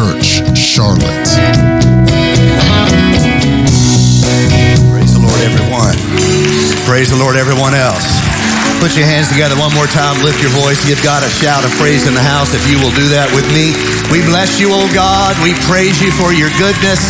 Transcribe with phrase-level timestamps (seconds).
[0.00, 1.28] Church, Charlotte.
[4.88, 5.92] Praise the Lord, everyone.
[6.88, 8.08] Praise the Lord, everyone else.
[8.80, 10.16] Put your hands together one more time.
[10.24, 10.80] Lift your voice.
[10.88, 13.44] Give God a shout of praise in the house if you will do that with
[13.52, 13.76] me.
[14.08, 15.36] We bless you, oh God.
[15.44, 17.04] We praise you for your goodness.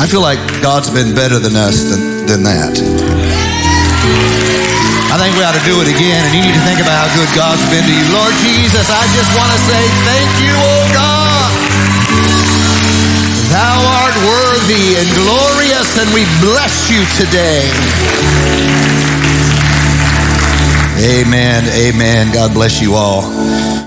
[0.00, 2.72] I feel like God's been better than us than, than that.
[5.12, 7.12] I think we ought to do it again, and you need to think about how
[7.12, 8.06] good God's been to you.
[8.16, 11.52] Lord Jesus, I just want to say thank you, oh God.
[13.52, 17.60] Thou art worthy and glorious, and we bless you today.
[20.96, 21.68] Amen.
[21.76, 22.32] Amen.
[22.32, 23.20] God bless you all.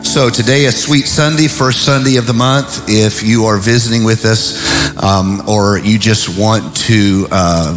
[0.03, 2.87] So today is Sweet Sunday, first Sunday of the month.
[2.87, 4.53] If you are visiting with us,
[5.05, 7.75] um, or you just want to uh,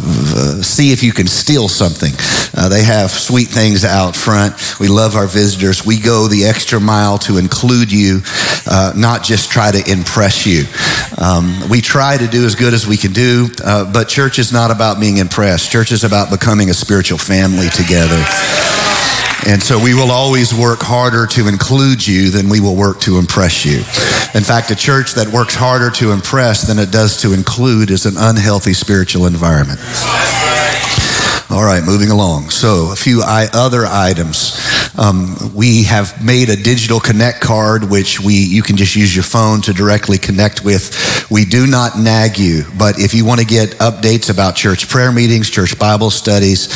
[0.63, 2.11] see if you can steal something,
[2.57, 4.79] uh, they have sweet things out front.
[4.79, 5.85] We love our visitors.
[5.85, 8.21] We go the extra mile to include you,
[8.65, 10.63] uh, not just try to impress you.
[11.23, 14.51] Um, we try to do as good as we can do, uh, but church is
[14.51, 15.71] not about being impressed.
[15.71, 18.78] Church is about becoming a spiritual family together.
[19.49, 23.17] And so we will always work harder to include you than we will work to
[23.17, 23.77] impress you.
[24.37, 28.05] In fact, a church that works harder to impress than it does to include is
[28.05, 29.79] an unhealthy spiritual environment.
[31.49, 32.51] All right, moving along.
[32.51, 34.53] So, a few other items.
[34.99, 39.23] Um, we have made a digital connect card, which we you can just use your
[39.23, 40.91] phone to directly connect with.
[41.31, 45.13] We do not nag you, but if you want to get updates about church prayer
[45.13, 46.67] meetings, church Bible studies,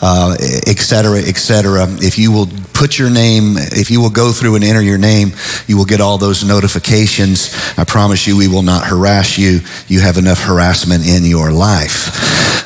[0.00, 4.30] uh, et cetera, et cetera, if you will put your name, if you will go
[4.30, 5.32] through and enter your name,
[5.66, 7.52] you will get all those notifications.
[7.76, 9.60] I promise you, we will not harass you.
[9.88, 12.10] You have enough harassment in your life.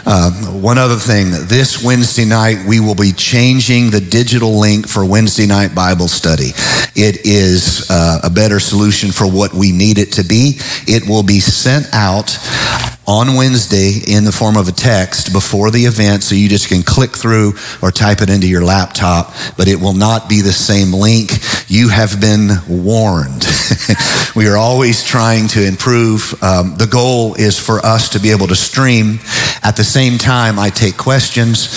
[0.08, 5.04] Uh, one other thing, this Wednesday night, we will be changing the digital link for
[5.06, 6.50] Wednesday night Bible study.
[6.94, 10.58] It is uh, a better solution for what we need it to be.
[10.86, 12.38] It will be sent out
[13.06, 16.82] on Wednesday in the form of a text before the event, so you just can
[16.82, 20.92] click through or type it into your laptop, but it will not be the same
[20.92, 21.30] link.
[21.68, 23.46] You have been warned.
[24.36, 26.34] we are always trying to improve.
[26.42, 29.20] Um, the goal is for us to be able to stream.
[29.62, 31.68] At the same time, I take questions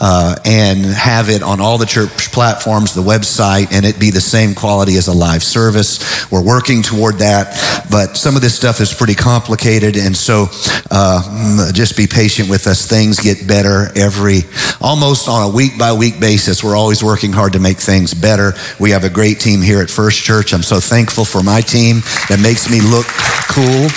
[0.00, 4.20] uh, and have it on all the church platforms, the website, and it be the
[4.20, 6.30] same quality as a live service.
[6.30, 10.46] We're working toward that, but some of this stuff is pretty complicated, and so
[10.90, 12.86] uh, just be patient with us.
[12.86, 14.40] Things get better every,
[14.80, 16.62] almost on a week by week basis.
[16.62, 18.54] We're always working hard to make things better.
[18.78, 20.52] We have a great team here at First Church.
[20.52, 23.06] I'm so thankful for my team that makes me look
[23.50, 23.88] cool.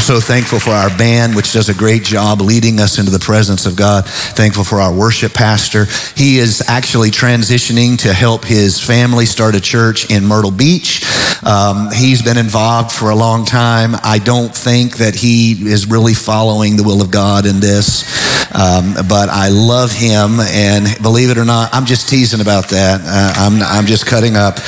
[0.00, 3.64] So thankful for our band, which does a great job leading us into the presence
[3.64, 4.04] of God.
[4.06, 5.86] Thankful for our worship pastor.
[6.14, 11.02] He is actually transitioning to help his family start a church in Myrtle Beach.
[11.42, 13.92] Um, he's been involved for a long time.
[14.02, 18.04] I don't think that he is really following the will of God in this,
[18.54, 23.00] um, but I love him, and believe it or not, I'm just teasing about that.
[23.04, 24.58] Uh, I'm, I'm just cutting up.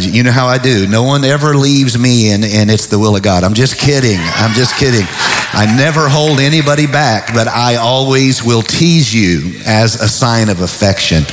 [0.00, 0.86] You know how I do.
[0.86, 3.42] No one ever leaves me, and, and it's the will of God.
[3.44, 4.18] I'm just kidding.
[4.20, 5.06] I'm just kidding.
[5.54, 10.62] I never hold anybody back, but I always will tease you as a sign of
[10.62, 11.24] affection.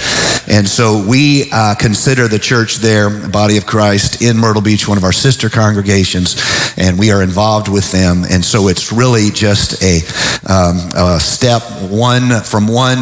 [0.49, 4.97] And so we uh, consider the church there, Body of Christ, in Myrtle Beach, one
[4.97, 6.41] of our sister congregations,
[6.75, 8.25] and we are involved with them.
[8.29, 9.99] And so it's really just a,
[10.51, 12.97] um, a step one from one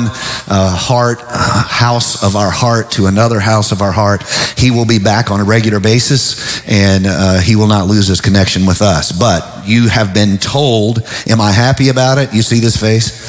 [0.50, 4.24] uh, heart, uh, house of our heart to another house of our heart.
[4.58, 8.20] He will be back on a regular basis, and uh, he will not lose his
[8.20, 9.14] connection with us.
[9.14, 11.00] But you have been told,
[11.30, 12.34] am I happy about it?
[12.34, 13.24] You see this face?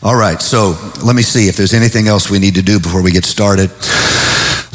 [0.00, 3.02] All right, so let me see if there's anything else we need to do before
[3.02, 3.70] we get started.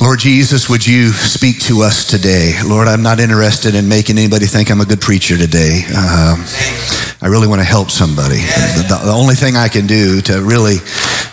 [0.02, 2.56] Lord Jesus, would you speak to us today?
[2.66, 5.84] Lord, I'm not interested in making anybody think I'm a good preacher today.
[5.96, 6.44] Um,
[7.24, 8.36] I really want to help somebody.
[8.36, 10.84] The, the, only thing I can do to really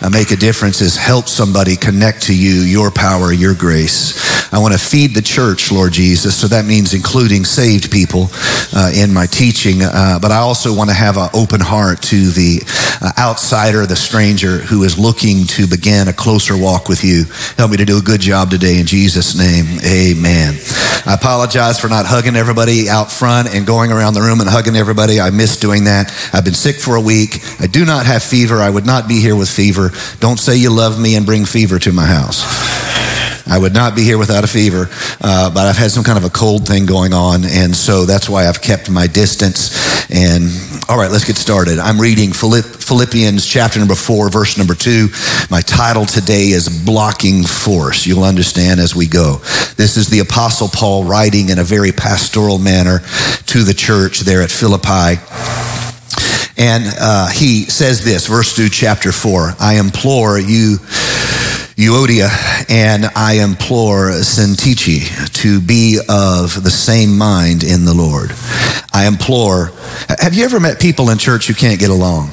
[0.09, 4.31] make a difference is help somebody connect to you, your power, your grace.
[4.53, 6.35] I want to feed the church, Lord Jesus.
[6.35, 8.27] So that means including saved people
[8.75, 9.81] uh, in my teaching.
[9.81, 12.61] Uh, but I also want to have an open heart to the
[13.01, 17.25] uh, outsider, the stranger who is looking to begin a closer walk with you.
[17.57, 19.79] Help me to do a good job today in Jesus' name.
[19.85, 20.55] Amen.
[21.05, 24.75] I apologize for not hugging everybody out front and going around the room and hugging
[24.75, 25.19] everybody.
[25.19, 26.11] I miss doing that.
[26.33, 27.39] I've been sick for a week.
[27.59, 28.57] I do not have fever.
[28.57, 29.90] I would not be here with fever.
[30.19, 32.43] Don't say you love me and bring fever to my house.
[33.47, 34.87] I would not be here without a fever,
[35.19, 38.29] uh, but I've had some kind of a cold thing going on, and so that's
[38.29, 40.09] why I've kept my distance.
[40.09, 40.49] And
[40.87, 41.79] all right, let's get started.
[41.79, 45.07] I'm reading Philippians chapter number four, verse number two.
[45.49, 48.05] My title today is Blocking Force.
[48.05, 49.37] You'll understand as we go.
[49.75, 52.99] This is the Apostle Paul writing in a very pastoral manner
[53.47, 55.21] to the church there at Philippi.
[56.61, 60.77] And uh, he says this, verse 2, chapter 4 I implore you,
[61.75, 62.29] Euodia,
[62.69, 68.29] and I implore Syntyche to be of the same mind in the Lord.
[68.93, 69.71] I implore.
[70.19, 72.29] Have you ever met people in church who can't get along?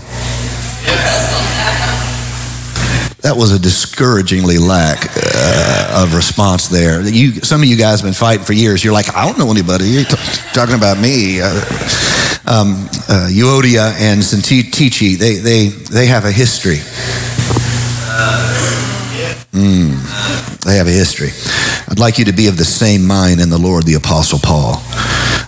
[3.29, 7.07] That was a discouragingly lack uh, of response there.
[7.07, 8.83] You, some of you guys have been fighting for years.
[8.83, 9.85] You're like, I don't know anybody.
[9.85, 10.17] You're t-
[10.55, 11.43] talking about me.
[11.43, 11.53] Uh,
[12.49, 16.79] um, uh, Euodia and Syntyche, they, they, they have a history.
[19.53, 21.29] Mm, they have a history.
[21.87, 24.81] I'd like you to be of the same mind in the Lord, the Apostle Paul.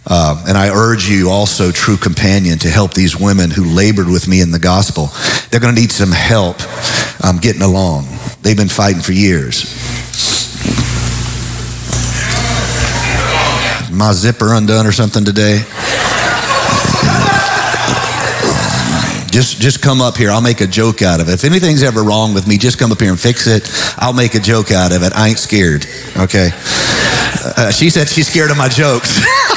[0.07, 4.29] Uh, and I urge you also, true companion, to help these women who labored with
[4.29, 5.09] me in the gospel.
[5.51, 6.57] They're going to need some help
[7.23, 8.07] um, getting along.
[8.43, 9.77] They've been fighting for years.
[13.93, 15.63] My zipper undone or something today?
[19.31, 20.31] Just, just come up here.
[20.31, 21.35] I'll make a joke out of it.
[21.35, 23.71] If anything's ever wrong with me, just come up here and fix it.
[23.97, 25.13] I'll make a joke out of it.
[25.15, 25.87] I ain't scared.
[26.17, 26.51] Okay.
[26.53, 29.21] Uh, she said she's scared of my jokes.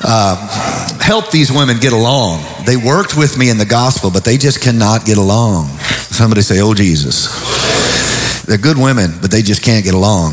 [0.00, 2.44] uh, help these women get along.
[2.64, 5.68] They worked with me in the gospel, but they just cannot get along.
[6.10, 7.28] Somebody say, "Oh Jesus."
[8.48, 10.32] They're good women, but they just can't get along.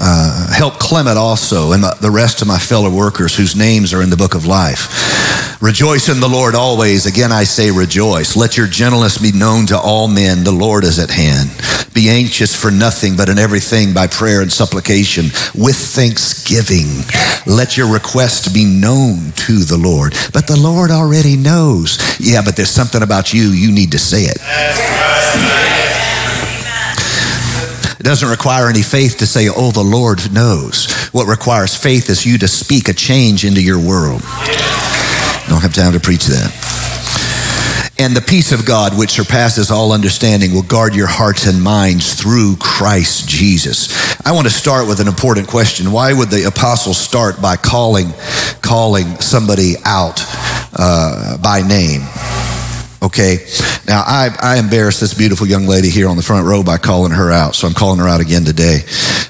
[0.00, 4.10] Uh, help Clement also and the rest of my fellow workers whose names are in
[4.10, 5.60] the book of life.
[5.60, 7.06] Rejoice in the Lord always.
[7.06, 8.36] Again, I say rejoice.
[8.36, 10.44] Let your gentleness be known to all men.
[10.44, 11.50] The Lord is at hand.
[11.94, 17.04] Be anxious for nothing, but in everything by prayer and supplication with thanksgiving.
[17.46, 20.14] Let your request be known to the Lord.
[20.32, 21.98] But the Lord already knows.
[22.18, 23.50] Yeah, but there's something about you.
[23.50, 24.38] You need to say it.
[28.00, 30.92] It doesn't require any faith to say, oh, the Lord knows.
[31.12, 34.20] What requires faith is you to speak a change into your world.
[35.48, 36.83] Don't have time to preach that.
[37.96, 42.14] And the peace of God, which surpasses all understanding, will guard your hearts and minds
[42.20, 43.88] through Christ Jesus.
[44.26, 45.92] I want to start with an important question.
[45.92, 48.12] Why would the apostles start by calling,
[48.62, 50.20] calling somebody out
[50.72, 52.02] uh, by name?
[53.00, 53.46] Okay.
[53.86, 57.12] Now, I, I embarrassed this beautiful young lady here on the front row by calling
[57.12, 58.80] her out, so I'm calling her out again today.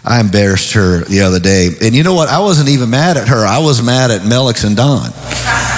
[0.05, 1.69] I embarrassed her the other day.
[1.83, 2.31] And you know what?
[2.31, 3.45] I wasn't even mad at her.
[3.45, 5.11] I was mad at Melix and Don.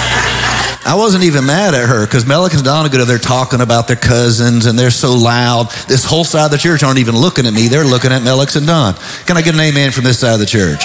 [0.87, 3.05] I wasn't even mad at her because Melix and Don are good.
[3.05, 5.69] They're talking about their cousins and they're so loud.
[5.89, 7.67] This whole side of the church aren't even looking at me.
[7.67, 8.93] They're looking at Melix and Don.
[9.25, 10.79] Can I get an amen from this side of the church?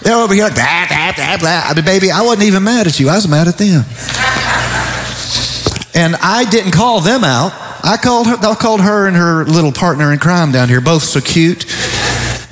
[0.00, 1.62] They're over here like, blah, blah, blah, blah.
[1.68, 3.10] I mean, baby, I wasn't even mad at you.
[3.10, 3.84] I was mad at them.
[5.94, 7.52] And I didn't call them out.
[7.84, 11.02] I called her, I called her and her little partner in crime down here, both
[11.02, 11.66] so cute.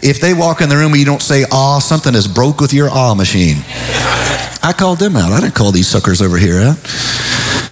[0.03, 2.75] If they walk in the room and you don't say, ah, something is broke with
[2.75, 3.65] your ah machine.
[4.69, 5.33] I called them out.
[5.33, 6.77] I didn't call these suckers over here out.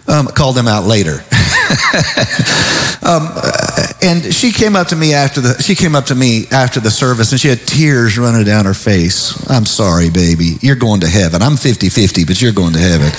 [0.08, 1.12] Um, called them out later.
[3.04, 3.28] um,
[4.00, 6.90] and she came up to me after the she came up to me after the
[6.90, 9.36] service and she had tears running down her face.
[9.50, 10.56] I'm sorry, baby.
[10.62, 11.42] You're going to heaven.
[11.42, 13.12] I'm 50-50, but you're going to heaven.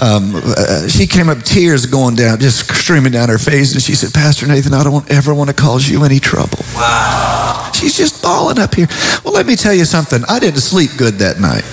[0.00, 3.96] Um, uh, she came up, tears going down, just streaming down her face, and she
[3.96, 6.58] said, Pastor Nathan, I don't ever want to cause you any trouble.
[6.76, 7.72] Wow.
[7.74, 8.86] She's just bawling up here.
[9.24, 10.22] Well, let me tell you something.
[10.28, 11.64] I didn't sleep good that night.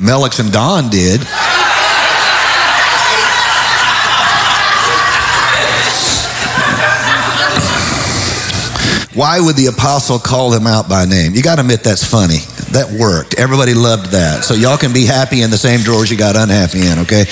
[0.00, 1.20] Melix and Don did.
[9.14, 11.34] Why would the apostle call him out by name?
[11.34, 12.38] You got to admit that's funny.
[12.70, 13.38] That worked.
[13.38, 14.44] Everybody loved that.
[14.44, 17.24] So y'all can be happy in the same drawers you got unhappy in, okay?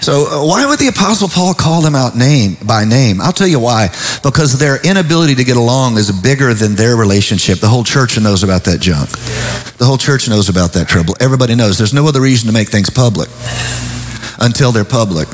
[0.00, 3.20] So uh, why would the apostle Paul call them out name by name?
[3.20, 3.88] I'll tell you why.
[4.22, 7.58] Because their inability to get along is bigger than their relationship.
[7.58, 9.10] The whole church knows about that junk.
[9.78, 11.16] The whole church knows about that trouble.
[11.20, 11.78] Everybody knows.
[11.78, 13.28] There's no other reason to make things public
[14.38, 15.28] until they're public.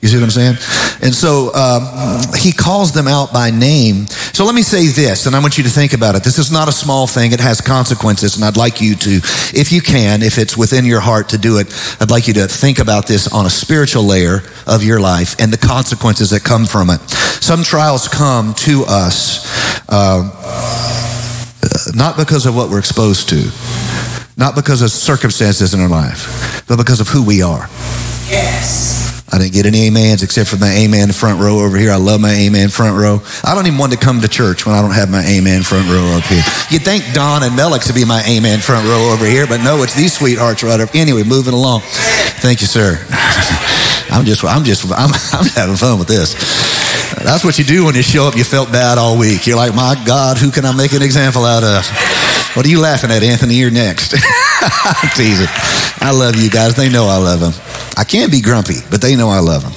[0.00, 0.56] You see what I'm saying?
[1.02, 4.06] And so um, he calls them out by name.
[4.06, 6.24] So let me say this, and I want you to think about it.
[6.24, 9.10] This is not a small thing, it has consequences, and I'd like you to,
[9.52, 11.68] if you can, if it's within your heart to do it,
[12.00, 15.52] I'd like you to think about this on a spiritual layer of your life and
[15.52, 17.00] the consequences that come from it.
[17.10, 20.80] Some trials come to us uh,
[21.94, 23.50] not because of what we're exposed to,
[24.36, 27.68] not because of circumstances in our life, but because of who we are.
[28.30, 29.22] Yes.
[29.32, 31.92] I didn't get any amens except for my amen front row over here.
[31.92, 33.22] I love my amen front row.
[33.44, 35.88] I don't even want to come to church when I don't have my amen front
[35.88, 36.42] row up here.
[36.70, 39.82] You'd think Don and Melix would be my amen front row over here, but no,
[39.82, 40.94] it's these sweethearts right up.
[40.94, 41.82] Anyway, moving along.
[42.42, 42.98] Thank you, sir.
[44.10, 46.34] I'm just, I'm just, I'm, I'm having fun with this.
[47.22, 48.34] That's what you do when you show up.
[48.36, 49.46] You felt bad all week.
[49.46, 51.86] You're like, my God, who can I make an example out of?
[52.56, 53.54] What are you laughing at, Anthony?
[53.54, 54.14] You're next.
[55.14, 55.46] I'm.
[56.02, 56.74] I love you guys.
[56.74, 57.52] They know I love them.
[58.00, 59.72] I can be grumpy, but they know I love them.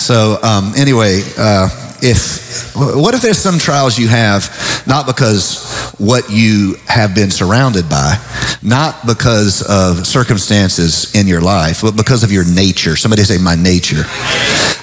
[0.00, 1.68] So um, anyway, uh,
[2.02, 4.48] if what if there's some trials you have
[4.86, 8.16] not because what you have been surrounded by,
[8.62, 12.96] not because of circumstances in your life, but because of your nature.
[12.96, 14.04] Somebody say, my nature.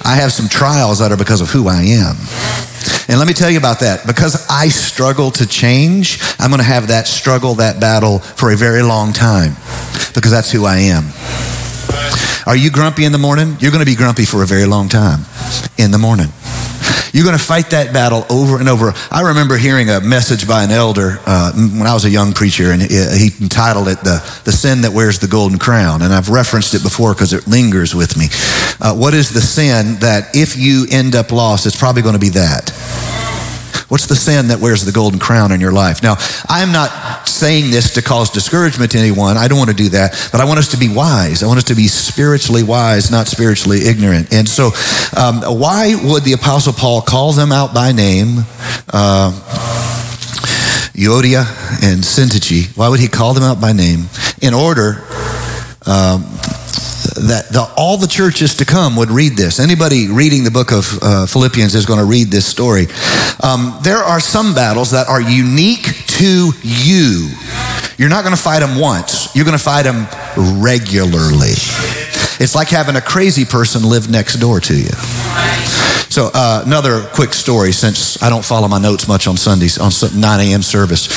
[0.04, 2.16] I have some trials that are because of who I am.
[3.08, 4.06] And let me tell you about that.
[4.06, 8.56] Because I struggle to change, I'm going to have that struggle, that battle for a
[8.56, 9.56] very long time
[10.14, 11.57] because that's who I am.
[12.46, 13.56] Are you grumpy in the morning?
[13.60, 15.26] You're going to be grumpy for a very long time
[15.76, 16.28] in the morning.
[17.12, 18.92] You're going to fight that battle over and over.
[19.10, 22.70] I remember hearing a message by an elder uh, when I was a young preacher,
[22.70, 26.02] and he entitled it the, the Sin That Wears the Golden Crown.
[26.02, 28.26] And I've referenced it before because it lingers with me.
[28.80, 32.20] Uh, what is the sin that if you end up lost, it's probably going to
[32.20, 32.70] be that?
[33.88, 36.02] What's the sin that wears the golden crown in your life?
[36.02, 36.16] Now,
[36.48, 39.36] I'm not saying this to cause discouragement to anyone.
[39.36, 41.42] I don't want to do that, but I want us to be wise.
[41.42, 44.32] I want us to be spiritually wise, not spiritually ignorant.
[44.32, 44.70] And so,
[45.16, 48.44] um, why would the Apostle Paul call them out by name?
[48.92, 49.32] Uh,
[50.98, 51.46] Euodia
[51.82, 52.76] and Syntyche.
[52.76, 54.06] Why would he call them out by name?
[54.42, 55.04] In order
[55.86, 56.37] um,
[57.26, 59.58] that the, all the churches to come would read this.
[59.58, 62.86] Anybody reading the book of uh, Philippians is going to read this story.
[63.42, 67.30] Um, there are some battles that are unique to you.
[67.96, 70.06] You're not going to fight them once, you're going to fight them
[70.62, 71.58] regularly.
[72.40, 75.87] It's like having a crazy person live next door to you.
[76.10, 79.92] So uh, another quick story, since I don't follow my notes much on Sundays on
[80.18, 80.62] 9 a.m.
[80.62, 81.08] service.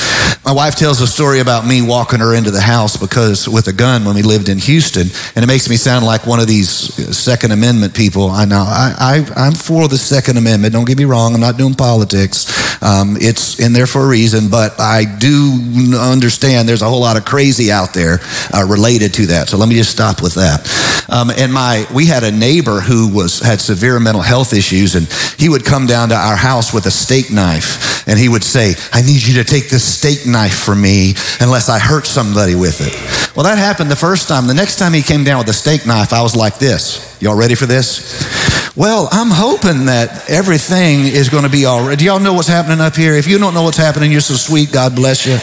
[0.44, 3.74] My wife tells a story about me walking her into the house because with a
[3.74, 6.70] gun when we lived in Houston, and it makes me sound like one of these
[7.18, 8.30] Second Amendment people.
[8.30, 10.74] I know I, I am for the Second Amendment.
[10.74, 11.34] Don't get me wrong.
[11.34, 12.82] I'm not doing politics.
[12.84, 17.18] Um, it's in there for a reason, but I do understand there's a whole lot
[17.18, 18.20] of crazy out there
[18.54, 19.48] uh, related to that.
[19.48, 20.68] So let me just stop with that.
[21.08, 25.08] Um, and my we had a neighbor who was had severe mental health issues and
[25.38, 28.74] he would come down to our house with a steak knife and he would say,
[28.92, 32.82] I need you to take this steak knife from me unless I hurt somebody with
[32.82, 33.36] it.
[33.36, 34.48] Well, that happened the first time.
[34.48, 37.18] The next time he came down with a steak knife, I was like this.
[37.22, 38.76] Y'all ready for this?
[38.76, 41.98] Well, I'm hoping that everything is going to be all right.
[41.98, 43.14] Do y'all know what's happening up here?
[43.14, 44.72] If you don't know what's happening, you're so sweet.
[44.72, 45.38] God bless you.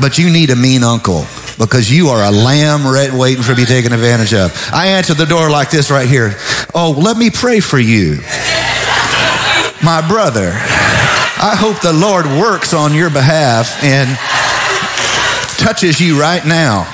[0.00, 1.24] But you need a mean uncle
[1.58, 2.84] because you are a lamb
[3.18, 4.52] waiting for me to be taken advantage of.
[4.72, 6.34] I answered the door like this right here.
[6.74, 8.16] Oh, let me pray for you.
[9.82, 14.08] My brother, I hope the Lord works on your behalf and
[15.58, 16.92] touches you right now.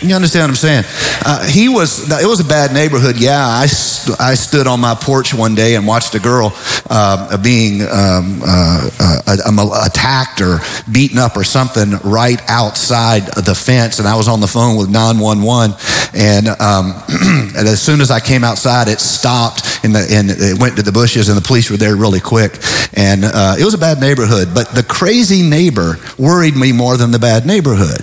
[0.00, 0.84] You understand what I'm saying?
[1.24, 3.18] Uh, he was, it was a bad neighborhood.
[3.18, 6.50] Yeah, I, I stood on my porch one day and watched a girl
[6.90, 10.58] uh, being um, uh, uh attacked or
[10.90, 13.98] beaten up or something right outside the fence.
[13.98, 15.76] And I was on the phone with 911.
[16.14, 16.94] And, um,
[17.56, 20.82] and as soon as I came outside, it stopped and, the, and it went to
[20.82, 22.58] the bushes and the police were there really quick.
[22.94, 24.48] And uh, it was a bad neighborhood.
[24.54, 28.00] But the crazy neighbor worried me more than the bad neighborhood.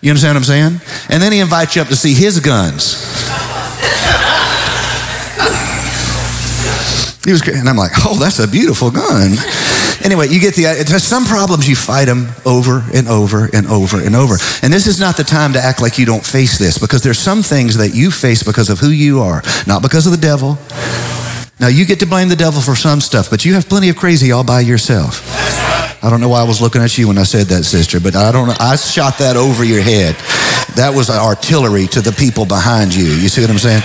[0.00, 0.80] You understand what I'm saying?
[1.10, 2.96] And then he invites you up to see his guns.
[7.24, 9.32] He was, and I'm like, oh, that's a beautiful gun.
[10.02, 13.66] Anyway, you get the uh, there's some problems you fight them over and over and
[13.66, 14.36] over and over.
[14.62, 17.18] And this is not the time to act like you don't face this because there's
[17.18, 20.56] some things that you face because of who you are, not because of the devil.
[21.60, 23.96] Now you get to blame the devil for some stuff, but you have plenty of
[23.96, 25.20] crazy all by yourself.
[26.02, 28.16] I don't know why I was looking at you when I said that, sister, but
[28.16, 28.56] I don't know.
[28.58, 30.16] I shot that over your head.
[30.76, 33.04] That was artillery to the people behind you.
[33.04, 33.82] You see what I'm saying?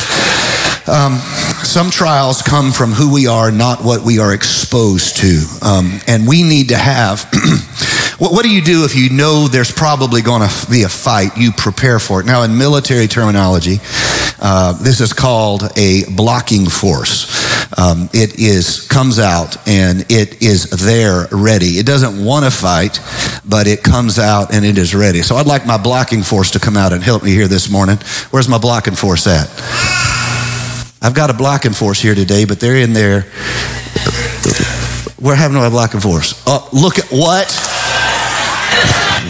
[0.87, 1.17] Um,
[1.63, 5.43] some trials come from who we are, not what we are exposed to.
[5.63, 7.23] Um, and we need to have.
[8.19, 11.37] what, what, do you do if you know there's probably going to be a fight?
[11.37, 12.27] You prepare for it.
[12.27, 13.77] Now, in military terminology,
[14.39, 17.43] uh, this is called a blocking force.
[17.79, 21.79] Um, it is comes out and it is there ready.
[21.79, 22.99] It doesn't want to fight,
[23.43, 25.23] but it comes out and it is ready.
[25.23, 27.97] So I'd like my blocking force to come out and help me here this morning.
[28.29, 29.49] Where's my blocking force at?
[31.05, 33.27] I've got a blocking force here today, but they're in there.
[35.21, 36.41] We're having a blocking force.
[36.47, 37.45] Oh, look at what?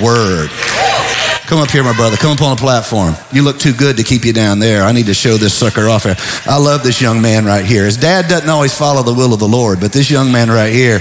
[0.01, 0.50] Word.
[1.48, 2.15] Come up here, my brother.
[2.15, 3.15] Come up on the platform.
[3.34, 4.84] You look too good to keep you down there.
[4.84, 6.15] I need to show this sucker off here.
[6.46, 7.84] I love this young man right here.
[7.84, 10.72] His dad doesn't always follow the will of the Lord, but this young man right
[10.72, 11.00] here,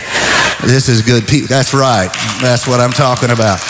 [0.66, 1.28] this is good.
[1.28, 1.46] People.
[1.46, 2.10] That's right.
[2.42, 3.60] That's what I'm talking about.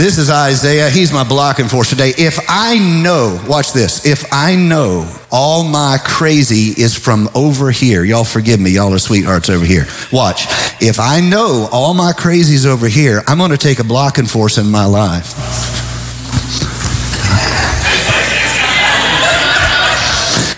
[0.00, 0.88] This is Isaiah.
[0.88, 2.14] He's my blocking force today.
[2.16, 8.02] If I know, watch this, if I know all my crazy is from over here,
[8.02, 9.84] y'all forgive me, y'all are sweethearts over here.
[10.10, 10.46] Watch.
[10.80, 14.56] If I know all my crazy's over here, I'm going to take a blocking force
[14.56, 15.34] in my life.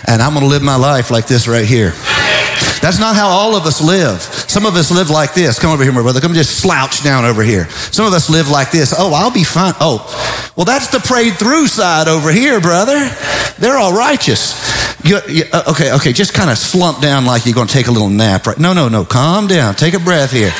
[0.07, 1.89] And I'm going to live my life like this right here.
[2.79, 4.21] That's not how all of us live.
[4.53, 5.57] Some of us live like this.
[5.57, 6.21] Come over here, my brother.
[6.21, 7.67] Come just slouch down over here.
[7.69, 8.93] Some of us live like this.
[8.95, 9.73] Oh, I'll be fine.
[9.79, 9.97] Oh,
[10.55, 13.09] well, that's the prayed through side over here, brother.
[13.57, 14.53] They're all righteous.
[15.03, 17.87] You, you, uh, okay, okay, just kind of slump down like you're going to take
[17.87, 18.59] a little nap, right?
[18.59, 19.03] No, no, no.
[19.05, 19.73] Calm down.
[19.73, 20.51] Take a breath here.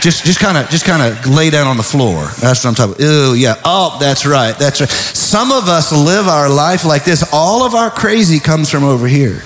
[0.00, 2.24] Just, just kind of, just kind of lay down on the floor.
[2.40, 3.04] That's what I'm talking about.
[3.04, 3.60] Ooh, yeah.
[3.66, 4.58] Oh, that's right.
[4.58, 4.88] That's right.
[4.88, 7.22] Some of us live our life like this.
[7.34, 9.42] All of our crazy comes from over here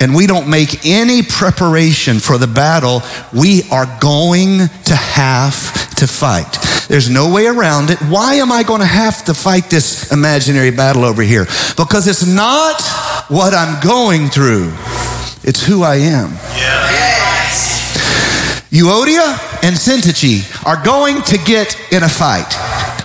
[0.00, 3.02] and we don't make any preparation for the battle
[3.32, 6.58] we are going to have to fight.
[6.88, 7.98] There's no way around it.
[8.00, 11.44] Why am I going to have to fight this imaginary battle over here?
[11.76, 12.82] Because it's not
[13.28, 14.72] what I'm going through,
[15.44, 16.30] it's who I am.
[16.56, 17.20] Yes.
[18.72, 22.52] Euodia and Syntyche are going to get in a fight.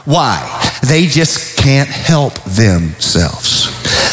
[0.05, 0.39] Why?
[0.87, 3.54] They just can't help themselves.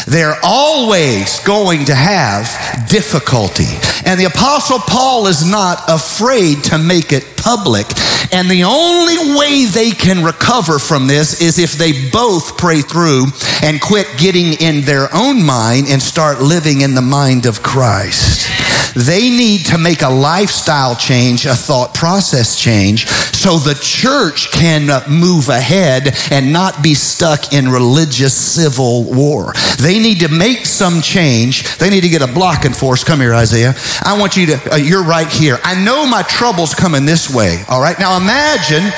[0.07, 2.47] They're always going to have
[2.89, 3.69] difficulty.
[4.05, 7.87] And the Apostle Paul is not afraid to make it public.
[8.31, 13.27] And the only way they can recover from this is if they both pray through
[13.61, 18.62] and quit getting in their own mind and start living in the mind of Christ.
[18.95, 24.87] They need to make a lifestyle change, a thought process change, so the church can
[25.09, 29.53] move ahead and not be stuck in religious civil war.
[29.79, 31.77] They need to make some change.
[31.77, 33.03] They need to get a blocking force.
[33.03, 33.73] Come here, Isaiah.
[34.03, 35.57] I want you to, uh, you're right here.
[35.63, 37.97] I know my trouble's coming this way, all right?
[37.99, 38.91] Now imagine,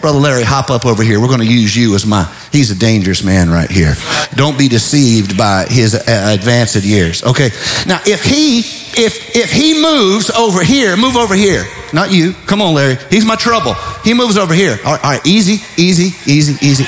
[0.00, 1.20] Brother Larry, hop up over here.
[1.20, 3.94] We're going to use you as my, he's a dangerous man right here.
[4.34, 7.22] Don't be deceived by his uh, advanced years.
[7.22, 7.50] Okay.
[7.86, 8.62] Now, if he
[8.96, 11.64] if if he moves over here, move over here.
[11.92, 12.32] Not you.
[12.46, 12.96] Come on, Larry.
[13.10, 13.74] He's my trouble.
[14.04, 14.78] He moves over here.
[14.84, 15.26] All right, all right.
[15.26, 16.84] easy, easy, easy, easy.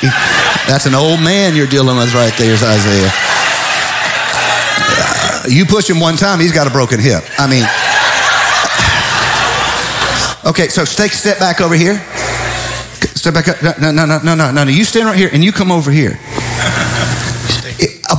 [0.66, 3.10] That's an old man you're dealing with right there, Isaiah.
[5.44, 7.22] Uh, you push him one time, he's got a broken hip.
[7.38, 7.64] I mean,
[10.48, 10.68] okay.
[10.68, 11.98] So take a step back over here.
[13.14, 13.62] Step back up.
[13.80, 14.70] No, no, no, no, no, no.
[14.70, 16.18] You stand right here, and you come over here.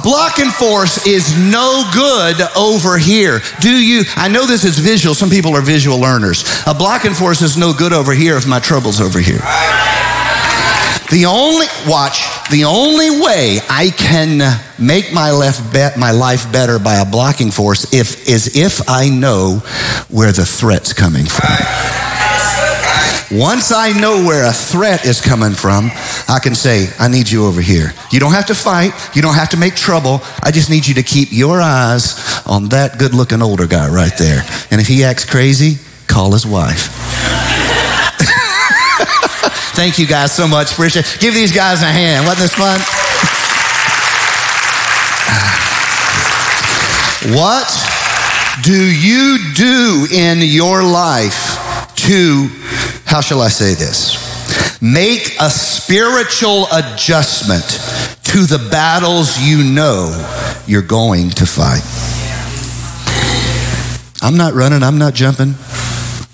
[0.06, 3.42] Blocking force is no good over here.
[3.60, 4.04] Do you?
[4.16, 5.16] I know this is visual.
[5.16, 6.44] Some people are visual learners.
[6.68, 9.40] A blocking force is no good over here if my trouble's over here.
[11.10, 16.78] The only watch, the only way I can make my left bet, my life better
[16.78, 19.64] by a blocking force if, is if I know
[20.10, 22.05] where the threat's coming from.
[23.36, 25.92] Once I know where a threat is coming from,
[26.30, 27.92] I can say, I need you over here.
[28.10, 28.94] You don't have to fight.
[29.14, 30.22] You don't have to make trouble.
[30.42, 34.14] I just need you to keep your eyes on that good looking older guy right
[34.18, 34.42] there.
[34.72, 36.88] And if he acts crazy, call his wife.
[39.76, 40.72] Thank you guys so much.
[40.72, 41.20] Appreciate it.
[41.20, 42.26] Give these guys a hand.
[42.26, 42.80] Wasn't this fun?
[47.36, 47.68] What
[48.62, 51.58] do you do in your life
[51.96, 52.50] to
[53.16, 54.82] how shall I say this?
[54.82, 57.64] Make a spiritual adjustment
[58.26, 60.12] to the battles you know
[60.68, 61.80] you're going to fight.
[64.22, 65.56] I'm not running, I'm not jumping.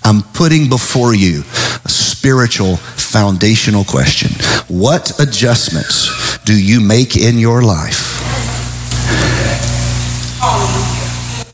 [0.02, 1.44] I'm putting before you
[1.84, 4.32] a spiritual foundational question.
[4.66, 8.10] What adjustments do you make in your life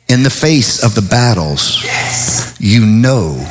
[0.09, 1.85] in the face of the battles
[2.59, 3.45] you know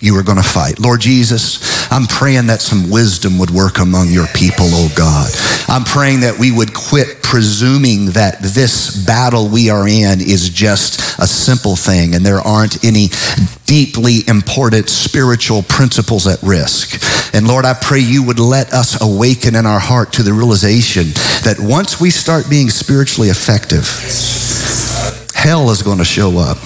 [0.00, 0.78] you are going to fight.
[0.78, 5.30] Lord Jesus, I'm praying that some wisdom would work among your people, oh God.
[5.68, 11.20] I'm praying that we would quit presuming that this battle we are in is just
[11.20, 13.08] a simple thing and there aren't any
[13.66, 17.34] deeply important spiritual principles at risk.
[17.34, 21.08] And Lord, I pray you would let us awaken in our heart to the realization
[21.44, 23.84] that once we start being spiritually effective,
[25.38, 26.58] hell is going to show up.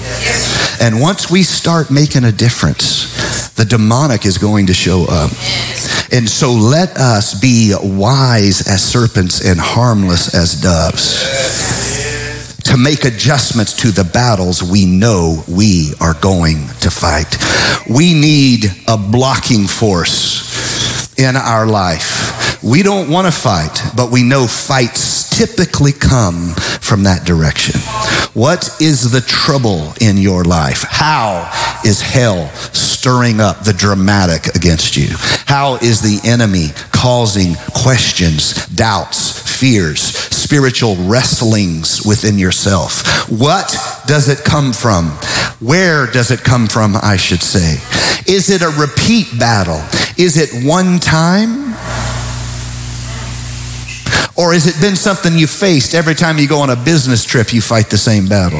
[0.80, 5.30] And once we start making a difference, the demonic is going to show up.
[6.10, 11.22] And so let us be wise as serpents and harmless as doves
[12.64, 17.36] to make adjustments to the battles we know we are going to fight.
[17.90, 22.62] We need a blocking force in our life.
[22.62, 27.80] We don't want to fight, but we know fights typically come from that direction.
[28.34, 30.84] What is the trouble in your life?
[30.86, 31.50] How
[31.84, 35.08] is hell stirring up the dramatic against you?
[35.46, 43.28] How is the enemy causing questions, doubts, fears, spiritual wrestlings within yourself?
[43.30, 43.74] What
[44.06, 45.08] does it come from?
[45.60, 47.74] Where does it come from, I should say?
[48.30, 49.82] Is it a repeat battle?
[50.18, 51.74] Is it one time?
[54.42, 57.52] Or has it been something you faced every time you go on a business trip,
[57.52, 58.58] you fight the same battle?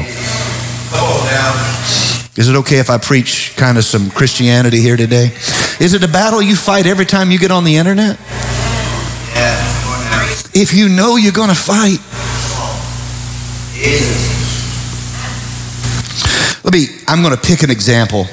[2.37, 5.25] Is it okay if I preach kind of some Christianity here today?
[5.81, 8.17] Is it a battle you fight every time you get on the internet?
[10.55, 11.99] If you know you're going to fight.
[16.63, 18.25] Let me, I'm going to pick an example.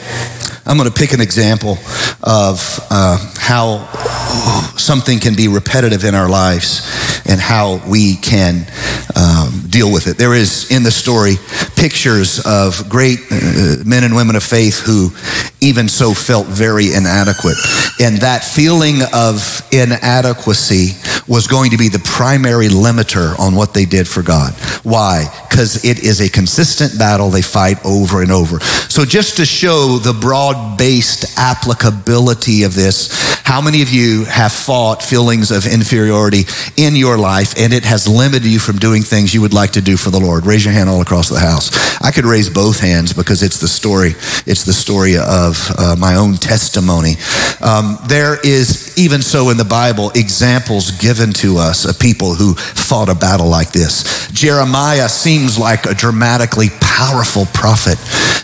[0.64, 1.78] I'm going to pick an example
[2.22, 3.88] of uh, how
[4.76, 8.66] something can be repetitive in our lives and how we can
[9.14, 10.16] uh, um, deal with it.
[10.16, 11.36] There is in the story
[11.76, 15.10] pictures of great uh, men and women of faith who
[15.60, 17.56] even so felt very inadequate.
[18.00, 20.92] And that feeling of inadequacy
[21.28, 24.52] was going to be the primary limiter on what they did for God.
[24.82, 25.26] Why?
[25.48, 28.60] Because it is a consistent battle they fight over and over.
[28.60, 33.10] So, just to show the broad based applicability of this,
[33.44, 36.44] how many of you have fought feelings of inferiority
[36.76, 39.81] in your life and it has limited you from doing things you would like to
[39.81, 40.46] do for the Lord?
[40.46, 41.70] Raise your hand all across the house.
[42.03, 44.11] I could raise both hands because it's the story.
[44.46, 47.14] It's the story of uh, my own testimony.
[47.61, 52.55] Um, there is, even so in the Bible, examples given to us of people who
[52.55, 54.29] fought a battle like this.
[54.33, 57.98] Jeremiah seems like a dramatically powerful prophet.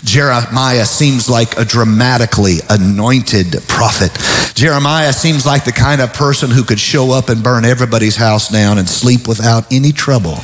[0.04, 4.12] Jeremiah seems like a dramatically anointed prophet.
[4.54, 8.48] Jeremiah seems like the kind of person who could show up and burn everybody's house
[8.48, 10.36] down and sleep without any trouble.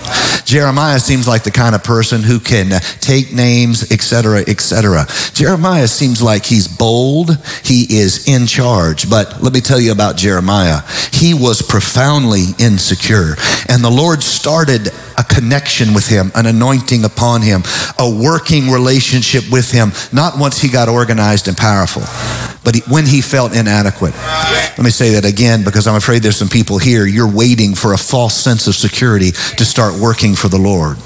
[0.45, 5.07] Jeremiah seems like the kind of person who can take names, etc., etc.
[5.33, 7.31] Jeremiah seems like he's bold,
[7.65, 9.09] he is in charge.
[9.09, 10.81] But let me tell you about Jeremiah.
[11.13, 13.37] He was profoundly insecure,
[13.69, 17.63] and the Lord started a connection with him, an anointing upon him,
[17.99, 22.03] a working relationship with him, not once he got organized and powerful,
[22.65, 24.15] but when he felt inadequate.
[24.15, 27.93] Let me say that again because I'm afraid there's some people here, you're waiting for
[27.93, 30.97] a false sense of security to start working for the Lord.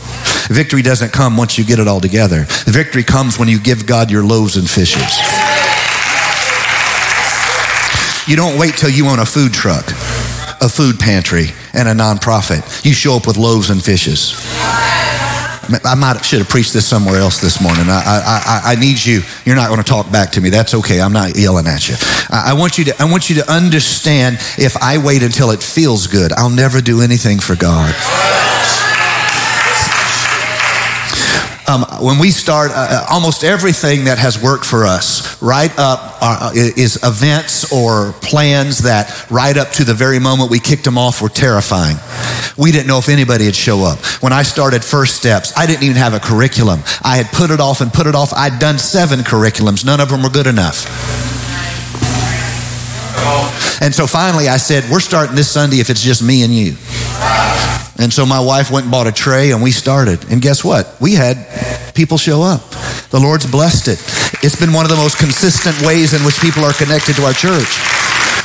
[0.49, 2.45] Victory doesn't come once you get it all together.
[2.67, 5.19] Victory comes when you give God your loaves and fishes.
[8.29, 9.87] You don't wait till you own a food truck,
[10.61, 12.85] a food pantry, and a nonprofit.
[12.85, 14.35] You show up with loaves and fishes.
[15.85, 17.85] I might should have preached this somewhere else this morning.
[17.89, 19.23] I, I, I, need you.
[19.45, 20.51] You're not going to talk back to me.
[20.51, 21.01] That's okay.
[21.01, 21.97] I'm not yelling at you.
[22.31, 23.03] I, I want you to.
[23.03, 24.37] I want you to understand.
[24.59, 27.95] If I wait until it feels good, I'll never do anything for God.
[31.69, 36.19] Um, when we start, uh, uh, almost everything that has worked for us, right up
[36.23, 40.97] uh, is events or plans that right up to the very moment we kicked them
[40.97, 41.97] off were terrifying.
[42.59, 43.99] We didn't know if anybody would show up.
[44.23, 46.81] When I started First Steps, I didn't even have a curriculum.
[47.03, 48.33] I had put it off and put it off.
[48.33, 49.85] I'd done seven curriculums.
[49.85, 50.87] None of them were good enough.
[53.83, 56.77] And so finally I said, we're starting this Sunday if it's just me and you.
[57.99, 60.25] And so my wife went and bought a tray and we started.
[60.31, 60.97] And guess what?
[61.01, 61.37] We had
[61.95, 62.61] people show up.
[63.11, 64.01] The Lord's blessed it.
[64.45, 67.33] It's been one of the most consistent ways in which people are connected to our
[67.33, 67.69] church.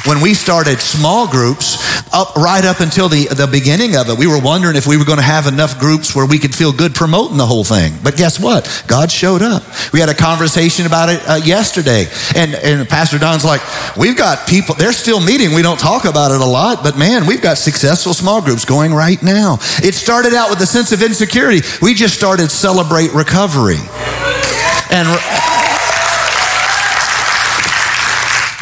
[0.05, 1.77] When we started small groups,
[2.13, 5.05] up right up until the, the beginning of it, we were wondering if we were
[5.05, 7.93] going to have enough groups where we could feel good promoting the whole thing.
[8.03, 8.83] But guess what?
[8.87, 9.63] God showed up.
[9.93, 12.07] We had a conversation about it uh, yesterday.
[12.35, 13.61] And, and Pastor Don's like,
[13.95, 15.53] we've got people, they're still meeting.
[15.53, 18.93] We don't talk about it a lot, but man, we've got successful small groups going
[18.93, 19.57] right now.
[19.83, 21.61] It started out with a sense of insecurity.
[21.81, 23.79] We just started Celebrate Recovery.
[24.91, 25.07] And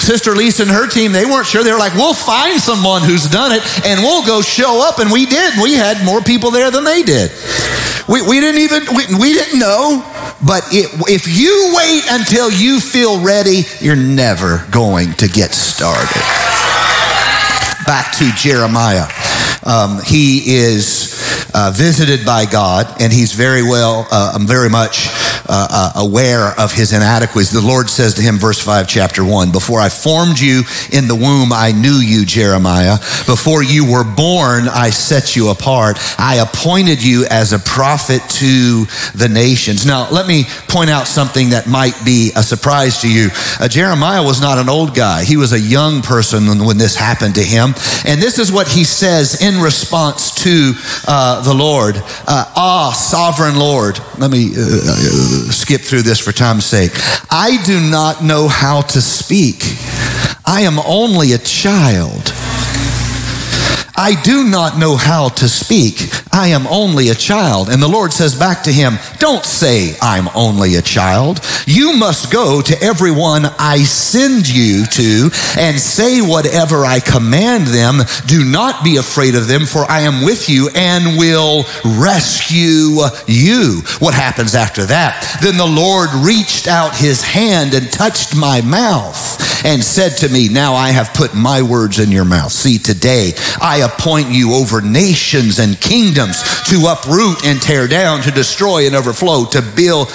[0.10, 1.64] Sister Lisa and her team, they weren't sure.
[1.64, 4.98] They were like, we'll find someone who's done it and we'll go show up.
[4.98, 5.54] And we did.
[5.62, 7.30] We had more people there than they did.
[8.10, 10.02] We, we didn't even, we, we didn't know.
[10.44, 16.26] But it, if you wait until you feel ready, you're never going to get started.
[17.86, 19.06] Back to Jeremiah.
[19.64, 21.22] Um, he is
[21.54, 25.10] uh, visited by God, and he's very well, uh, very much
[25.50, 27.52] uh, uh, aware of his inadequacies.
[27.52, 31.16] The Lord says to him, verse 5, chapter 1, Before I formed you in the
[31.16, 32.98] womb, I knew you, Jeremiah.
[33.26, 35.98] Before you were born, I set you apart.
[36.18, 38.86] I appointed you as a prophet to
[39.16, 39.86] the nations.
[39.86, 43.30] Now, let me point out something that might be a surprise to you.
[43.60, 46.96] Uh, Jeremiah was not an old guy, he was a young person when, when, this
[46.96, 47.74] happened to him.
[48.06, 50.74] And this is what he says in response to
[51.08, 54.00] uh, the Lord uh, Ah, sovereign Lord.
[54.18, 56.92] Let me uh, uh, skip through this for time's sake.
[57.30, 59.64] I do not know how to speak,
[60.46, 62.34] I am only a child.
[64.02, 66.10] I do not know how to speak.
[66.32, 67.68] I am only a child.
[67.68, 71.42] And the Lord says back to him, Don't say I'm only a child.
[71.68, 78.00] You must go to everyone I send you to and say whatever I command them.
[78.26, 83.82] Do not be afraid of them, for I am with you and will rescue you.
[84.00, 85.40] What happens after that?
[85.44, 90.48] Then the Lord reached out his hand and touched my mouth and said to me,
[90.48, 92.54] Now I have put my words in your mouth.
[92.54, 98.32] See, today I appoint you over nations and kingdoms to uproot and tear down, to
[98.32, 100.10] destroy and overflow, to build,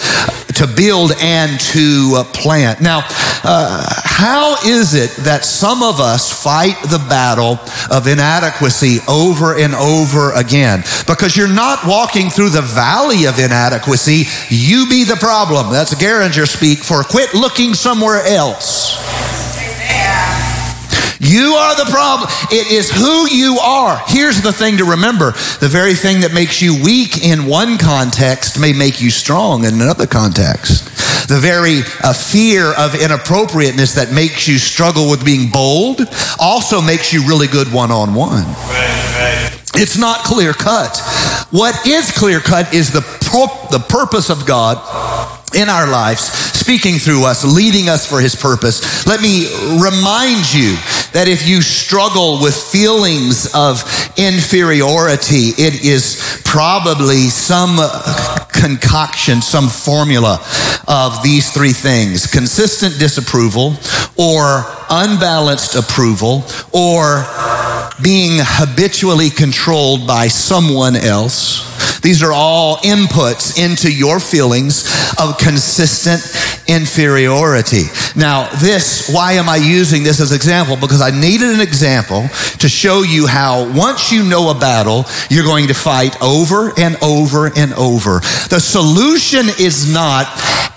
[0.55, 2.81] to build and to plant.
[2.81, 3.03] Now,
[3.45, 7.59] uh, how is it that some of us fight the battle
[7.91, 10.81] of inadequacy over and over again?
[11.07, 14.25] Because you're not walking through the valley of inadequacy.
[14.49, 15.73] You be the problem.
[15.73, 19.34] That's Garinger speak for quit looking somewhere else.
[21.25, 22.29] You are the problem.
[22.51, 24.01] It is who you are.
[24.07, 28.61] Here's the thing to remember the very thing that makes you weak in one context
[28.61, 30.85] may make you strong in another context.
[31.29, 36.03] The very uh, fear of inappropriateness that makes you struggle with being bold
[36.39, 38.45] also makes you really good one on one.
[39.75, 40.99] It's not clear cut.
[41.51, 44.77] What is clear cut is the, the purpose of God
[45.55, 49.07] in our lives, speaking through us, leading us for his purpose.
[49.07, 49.47] Let me
[49.81, 50.77] remind you
[51.15, 53.83] that if you struggle with feelings of
[54.17, 57.79] inferiority, it is probably some
[58.53, 60.45] concoction, some formula
[60.89, 63.75] of these three things consistent disapproval,
[64.19, 67.25] or unbalanced approval, or
[68.03, 71.71] being habitually controlled by someone else.
[72.01, 74.85] These are all inputs into your feelings
[75.19, 76.21] of consistent
[76.67, 77.85] inferiority.
[78.17, 80.77] Now, this, why am I using this as example?
[80.77, 85.45] Because I needed an example to show you how once you know a battle, you're
[85.45, 88.21] going to fight over and over and over.
[88.49, 90.27] The solution is not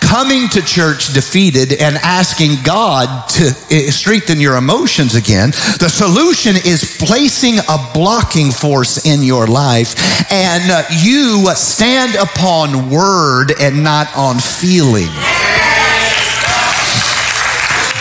[0.07, 5.51] coming to church defeated and asking God to eh, strengthen your emotions again.
[5.79, 12.89] The solution is placing a blocking force in your life and uh, you stand upon
[12.89, 15.11] word and not on feeling.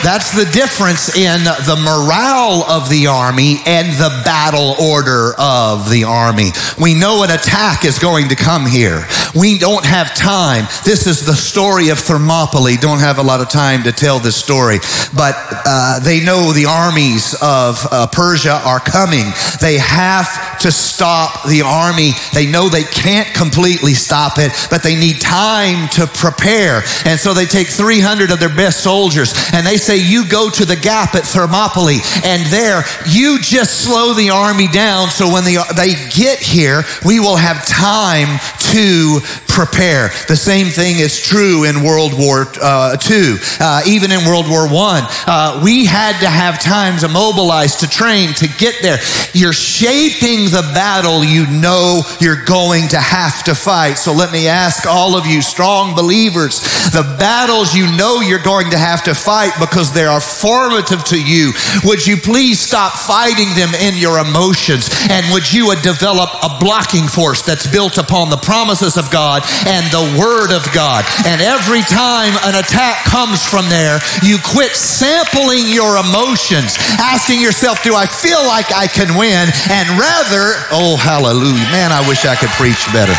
[0.07, 6.05] That's the difference in the morale of the army and the battle order of the
[6.05, 6.51] army.
[6.81, 9.05] We know an attack is going to come here.
[9.35, 10.67] We don't have time.
[10.85, 12.77] This is the story of Thermopylae.
[12.77, 14.79] Don't have a lot of time to tell this story,
[15.13, 15.35] but
[15.67, 19.27] uh, they know the armies of uh, Persia are coming.
[19.61, 22.13] They have to stop the army.
[22.33, 26.83] They know they can't completely stop it, but they need time to prepare.
[27.05, 30.51] And so they take 300 of their best soldiers and they say, say you go
[30.51, 35.45] to the gap at Thermopylae and there you just slow the army down so when
[35.45, 38.39] they, they get here, we will have time
[38.73, 40.09] to prepare.
[40.29, 44.69] The same thing is true in World War uh, II, uh, even in World War
[44.69, 45.25] I.
[45.27, 48.99] Uh, we had to have time to mobilize, to train, to get there.
[49.33, 53.95] You're shaping the battle you know you're going to have to fight.
[53.95, 56.61] So let me ask all of you, strong believers,
[56.93, 61.05] the battles you know you're going to have to fight because because they are formative
[61.05, 61.53] to you.
[61.85, 64.89] Would you please stop fighting them in your emotions?
[65.13, 69.85] And would you develop a blocking force that's built upon the promises of God and
[69.93, 71.05] the Word of God?
[71.29, 77.83] And every time an attack comes from there, you quit sampling your emotions, asking yourself,
[77.83, 79.45] Do I feel like I can win?
[79.69, 81.69] And rather, oh, hallelujah.
[81.69, 83.13] Man, I wish I could preach better.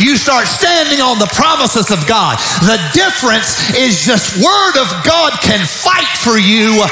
[0.00, 2.38] You start standing on the promises of God.
[2.64, 6.84] The difference is just word of God can fight for you.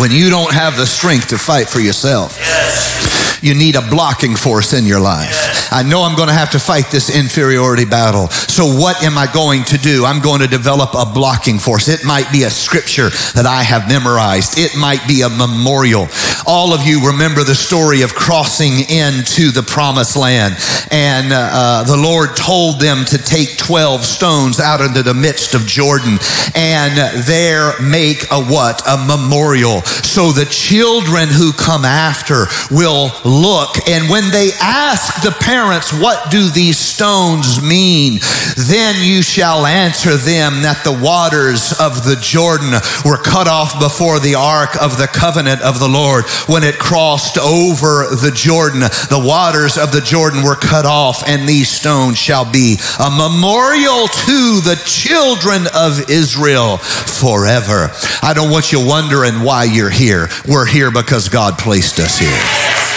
[0.00, 2.36] when you don't have the strength to fight for yourself.
[2.38, 3.38] Yes.
[3.42, 5.30] You need a blocking force in your life.
[5.30, 5.55] Yes.
[5.70, 8.28] I know I'm going to have to fight this inferiority battle.
[8.28, 10.04] So what am I going to do?
[10.04, 11.88] I'm going to develop a blocking force.
[11.88, 14.58] It might be a scripture that I have memorized.
[14.58, 16.08] It might be a memorial.
[16.46, 20.54] All of you remember the story of crossing into the promised land.
[20.90, 25.54] And uh, uh the Lord told them to take 12 stones out into the midst
[25.54, 26.18] of Jordan
[26.54, 28.82] and there make a what?
[28.86, 29.82] A memorial.
[29.82, 33.88] So the children who come after will look.
[33.88, 35.65] And when they ask the parents,
[36.00, 38.20] what do these stones mean?
[38.56, 42.72] Then you shall answer them that the waters of the Jordan
[43.04, 46.24] were cut off before the ark of the covenant of the Lord.
[46.46, 51.48] When it crossed over the Jordan, the waters of the Jordan were cut off, and
[51.48, 57.90] these stones shall be a memorial to the children of Israel forever.
[58.22, 60.28] I don't want you wondering why you're here.
[60.46, 62.95] We're here because God placed us here.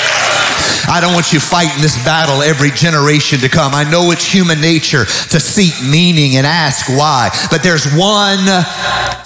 [0.89, 3.75] I don't want you fighting this battle every generation to come.
[3.75, 8.41] I know it's human nature to seek meaning and ask why, but there's one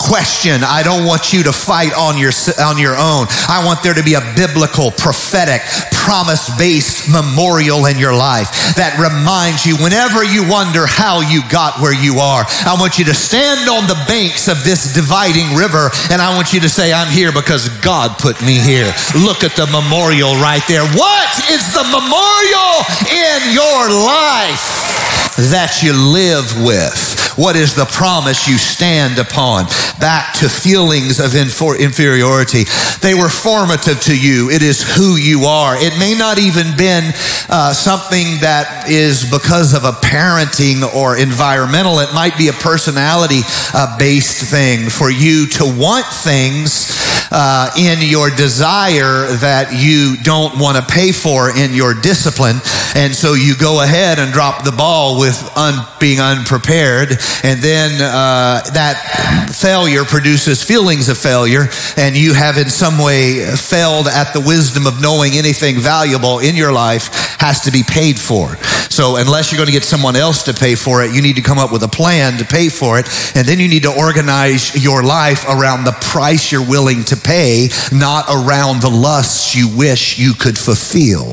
[0.04, 3.32] question I don't want you to fight on your, on your own.
[3.48, 5.64] I want there to be a biblical, prophetic,
[5.96, 11.80] promise based memorial in your life that reminds you whenever you wonder how you got
[11.80, 12.44] where you are.
[12.68, 16.52] I want you to stand on the banks of this dividing river and I want
[16.52, 18.92] you to say, I'm here because God put me here.
[19.16, 20.84] Look at the memorial right there.
[21.00, 22.74] What is the memorial
[23.14, 27.14] in your life that you live with?
[27.38, 29.66] What is the promise you stand upon?
[30.00, 32.64] Back to feelings of inferiority.
[33.02, 34.50] They were formative to you.
[34.50, 35.76] It is who you are.
[35.78, 37.14] It may not even been
[37.50, 42.00] uh, something that is because of a parenting or environmental.
[42.00, 43.42] It might be a personality
[43.74, 50.60] uh, based thing for you to want things uh, in your desire that you don't
[50.60, 52.58] want to pay for in your discipline.
[52.96, 57.12] And so you go ahead and drop the ball with un- being unprepared.
[57.44, 61.68] And then uh, that failure produces feelings of failure.
[61.98, 66.56] And you have in some way failed at the wisdom of knowing anything valuable in
[66.56, 68.56] your life has to be paid for.
[68.94, 71.42] So unless you're going to get someone else to pay for it, you need to
[71.42, 73.08] come up with a plan to pay for it.
[73.36, 77.70] And then you need to organize your life around the price you're willing to pay,
[77.92, 81.26] not around the lusts you wish you could fulfill.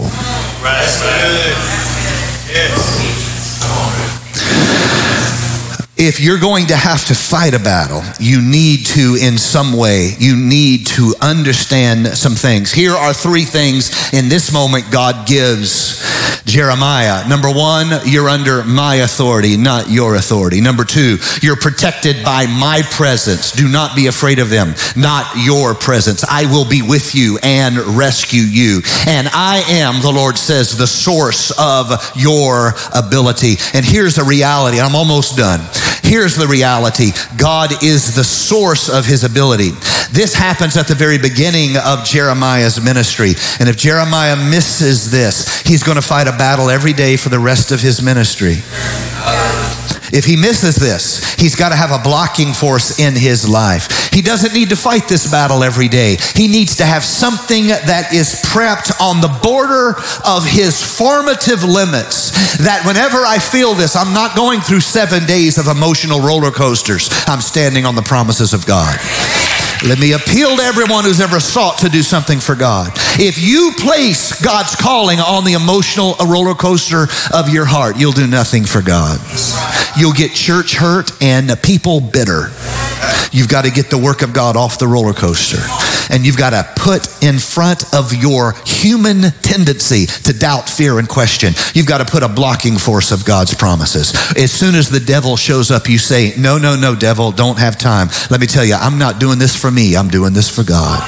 [0.62, 0.86] Right.
[2.52, 3.10] Yes
[6.00, 10.12] if you're going to have to fight a battle, you need to, in some way,
[10.18, 12.72] you need to understand some things.
[12.72, 16.00] Here are three things in this moment God gives
[16.50, 17.28] Jeremiah.
[17.28, 20.60] Number one, you're under my authority, not your authority.
[20.60, 23.52] Number two, you're protected by my presence.
[23.52, 26.24] Do not be afraid of them, not your presence.
[26.24, 28.82] I will be with you and rescue you.
[29.06, 33.54] And I am, the Lord says, the source of your ability.
[33.72, 34.80] And here's a reality.
[34.80, 35.60] I'm almost done.
[36.02, 39.70] Here's the reality God is the source of his ability.
[40.10, 43.34] This happens at the very beginning of Jeremiah's ministry.
[43.60, 47.38] And if Jeremiah misses this, he's going to fight a battle every day for the
[47.38, 48.64] rest of his ministry.
[50.10, 54.10] If he misses this, he's got to have a blocking force in his life.
[54.10, 56.16] He doesn't need to fight this battle every day.
[56.34, 62.56] He needs to have something that is prepped on the border of his formative limits.
[62.56, 67.10] That whenever I feel this, I'm not going through seven days of emotional roller coasters.
[67.26, 68.96] I'm standing on the promises of God.
[69.82, 72.92] Let me appeal to everyone who's ever sought to do something for God.
[73.18, 78.26] If you place God's calling on the emotional roller coaster of your heart, you'll do
[78.26, 79.18] nothing for God.
[79.96, 82.50] You'll get church hurt and people bitter.
[83.32, 85.58] You've got to get the work of God off the roller coaster.
[86.12, 91.08] And you've got to put in front of your human tendency to doubt, fear, and
[91.08, 91.52] question.
[91.74, 94.12] You've got to put a blocking force of God's promises.
[94.36, 97.78] As soon as the devil shows up, you say, No, no, no, devil, don't have
[97.78, 98.08] time.
[98.30, 101.00] Let me tell you, I'm not doing this for me, I'm doing this for God.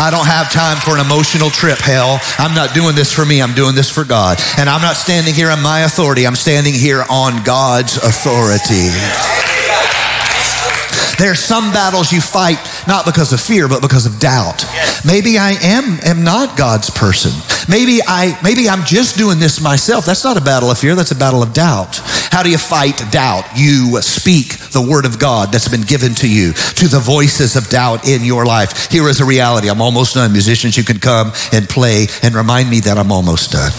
[0.00, 2.20] I don't have time for an emotional trip, hell.
[2.38, 4.38] I'm not doing this for me, I'm doing this for God.
[4.56, 9.47] And I'm not standing here on my authority, I'm standing here on God's authority.
[11.18, 14.64] There's some battles you fight not because of fear, but because of doubt.
[15.04, 17.32] Maybe I am am not God's person.
[17.68, 20.06] Maybe I maybe I'm just doing this myself.
[20.06, 22.00] That's not a battle of fear, that's a battle of doubt.
[22.30, 23.44] How do you fight doubt?
[23.56, 27.68] You speak the word of God that's been given to you to the voices of
[27.68, 28.88] doubt in your life.
[28.90, 29.68] Here is a reality.
[29.68, 30.32] I'm almost done.
[30.32, 33.72] Musicians, you can come and play and remind me that I'm almost done.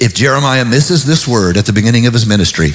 [0.00, 2.70] If Jeremiah misses this word at the beginning of his ministry,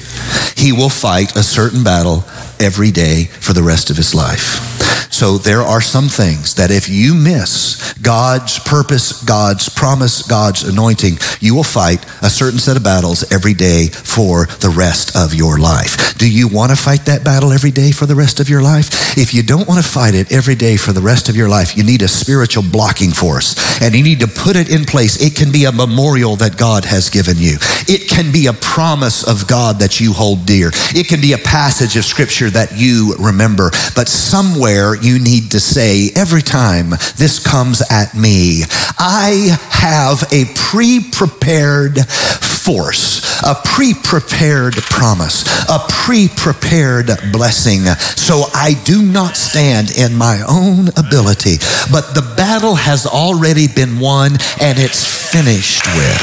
[0.55, 2.23] he will fight a certain battle
[2.59, 4.74] every day for the rest of his life.
[5.15, 11.19] So there are some things that if you miss God's purpose, God's promise, God's anointing,
[11.39, 15.57] you will fight a certain set of battles every day for the rest of your
[15.57, 16.17] life.
[16.17, 19.17] Do you want to fight that battle every day for the rest of your life?
[19.17, 21.77] If you don't want to fight it every day for the rest of your life,
[21.77, 25.21] you need a spiritual blocking force and you need to put it in place.
[25.21, 27.55] It can be a memorial that God has given you.
[27.87, 30.71] It can be a promise of God that you hold dear.
[30.91, 33.71] It can be a passage of scripture that you remember.
[33.95, 38.63] But somewhere you need to say, every time this comes at me,
[38.97, 47.85] I have a pre-prepared force, a pre-prepared promise, a pre-prepared blessing.
[48.17, 51.57] So I do not stand in my own ability,
[51.91, 56.21] but the battle has already been won and it's finished with.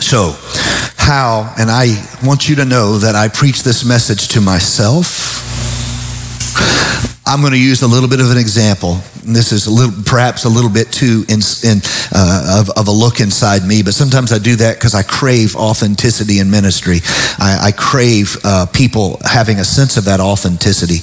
[0.00, 0.32] So,
[1.08, 5.40] how, and I want you to know that I preach this message to myself.
[7.28, 9.02] I'm going to use a little bit of an example
[9.34, 11.80] this is a little, perhaps a little bit too in, in,
[12.14, 15.54] uh, of, of, a look inside me, but sometimes I do that because I crave
[15.54, 16.98] authenticity in ministry.
[17.38, 21.00] I, I crave uh, people having a sense of that authenticity.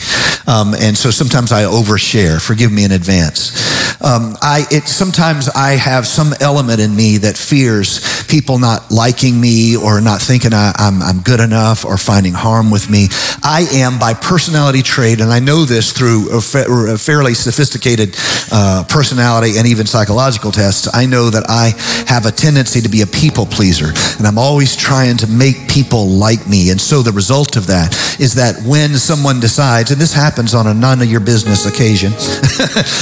[0.48, 2.42] Um, and so sometimes I overshare.
[2.42, 3.76] Forgive me in advance.
[4.02, 9.40] Um, I, it, sometimes I have some element in me that fears people not liking
[9.40, 13.08] me or not thinking I, I'm, I'm good enough or finding harm with me.
[13.44, 18.16] I am by personality trait, and I know this through a, fa- a fairly sophisticated
[18.52, 21.74] uh, personality and even psychological tests, I know that I
[22.08, 23.92] have a tendency to be a people pleaser.
[24.18, 26.70] And I'm always trying to make people like me.
[26.72, 30.68] And so the result of that is that when someone decides, and this happens on
[30.68, 32.12] a none of your business occasion,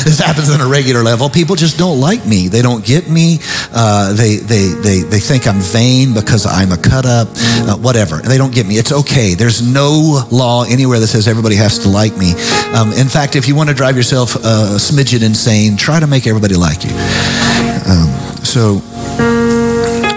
[0.07, 2.47] this happens on a regular level, people just don't like me.
[2.47, 3.39] They don't get me.
[3.72, 8.18] Uh, they, they, they, they think I'm vain because I'm a cut up, uh, whatever.
[8.18, 8.76] They don't get me.
[8.76, 9.34] It's okay.
[9.34, 12.34] There's no law anywhere that says everybody has to like me.
[12.74, 15.76] Um, in fact, if you want to drive yourself uh, smidgen insane.
[15.76, 16.91] Try to make everybody like you.
[17.86, 18.08] Um,
[18.45, 18.80] so,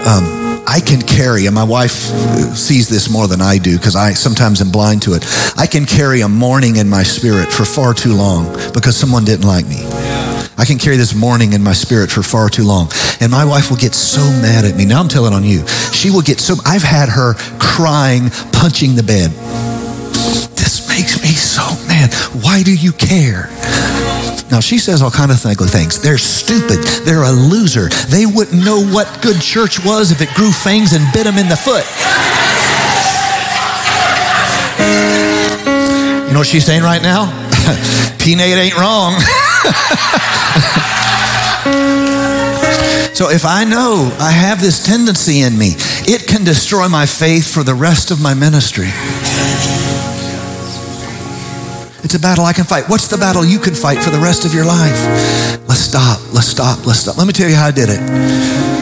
[0.07, 1.91] um, I can carry, and my wife
[2.55, 5.25] sees this more than I do because I sometimes am blind to it.
[5.57, 9.47] I can carry a mourning in my spirit for far too long because someone didn't
[9.47, 9.83] like me.
[10.57, 12.89] I can carry this mourning in my spirit for far too long.
[13.19, 14.85] And my wife will get so mad at me.
[14.85, 15.67] Now I'm telling on you.
[15.91, 19.33] She will get so, I've had her crying, punching the bed.
[21.37, 22.13] So mad.
[22.41, 23.49] Why do you care?
[24.49, 26.01] Now, she says all kind of ugly things.
[26.01, 26.81] They're stupid.
[27.05, 27.89] They're a loser.
[28.09, 31.47] They wouldn't know what good church was if it grew fangs and bit them in
[31.47, 31.85] the foot.
[36.27, 37.27] You know what she's saying right now?
[38.19, 39.13] P-Nate ain't wrong.
[43.13, 45.75] so if I know I have this tendency in me,
[46.07, 48.89] it can destroy my faith for the rest of my ministry.
[52.07, 52.87] It's a battle I can fight.
[52.87, 54.95] What's the battle you can fight for the rest of your life?
[55.67, 56.21] Let's stop.
[56.33, 56.87] Let's stop.
[56.87, 57.17] Let's stop.
[57.17, 57.99] Let me tell you how I did it.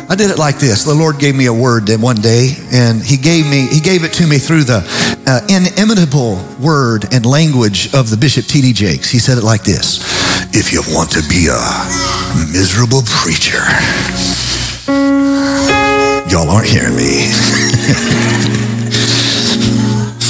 [0.07, 0.83] I did it like this.
[0.83, 4.03] The Lord gave me a word then one day, and He gave me He gave
[4.03, 4.85] it to me through the
[5.25, 8.73] uh, inimitable word and language of the Bishop T.D.
[8.73, 9.09] Jakes.
[9.09, 10.05] He said it like this:
[10.53, 11.57] If you want to be a
[12.53, 13.65] miserable preacher,
[16.29, 17.33] y'all aren't hearing me.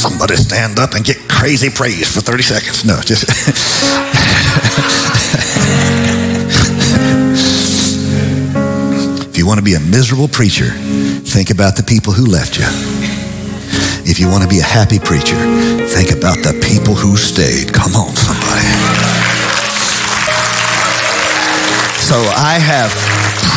[0.10, 2.86] somebody stand up and get crazy praise for 30 seconds.
[2.86, 3.26] No, just.
[9.30, 10.70] if you want to be a miserable preacher,
[11.26, 12.66] think about the people who left you.
[14.08, 15.38] If you want to be a happy preacher,
[15.88, 17.74] think about the people who stayed.
[17.74, 18.70] Come on, somebody.
[21.98, 22.94] So I have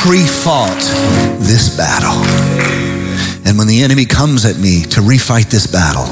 [0.01, 0.81] pre fought
[1.41, 2.78] this battle.
[3.49, 6.05] And when the enemy comes at me to refight this battle,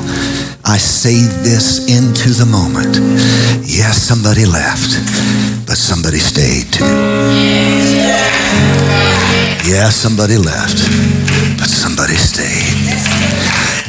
[0.64, 2.96] I say this into the moment.
[3.60, 4.96] Yes, somebody left,
[5.68, 6.88] but somebody stayed too.
[9.68, 10.80] Yeah, somebody left,
[11.60, 12.72] but somebody stayed.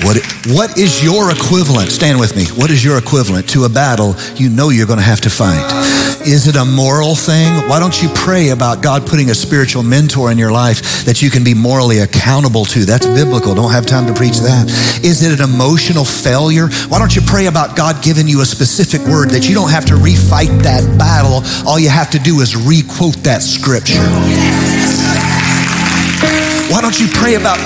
[0.04, 0.18] What,
[0.48, 1.90] what is your equivalent?
[1.90, 2.48] Stand with me.
[2.60, 5.64] What is your equivalent to a battle you know you're going to have to fight?
[6.28, 7.48] Is it a moral thing?
[7.70, 11.30] Why don't you pray about God putting a spiritual mentor in your life that you
[11.30, 12.84] can be morally accountable to?
[12.84, 13.56] That's biblical.
[13.56, 14.68] Don't have time to preach that.
[15.06, 16.68] Is it an emotional failure?
[16.90, 19.86] Why don't you pray about God giving you a specific word that you don't have
[19.86, 21.44] to refight that battle?
[21.66, 24.04] All you have to do is requote that scripture.
[26.68, 27.58] Why don't you pray about